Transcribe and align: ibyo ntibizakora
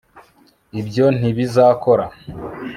ibyo 0.79 1.05
ntibizakora 1.17 2.05